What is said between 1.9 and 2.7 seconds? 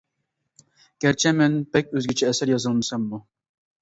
ئۆزگىچە ئەسەر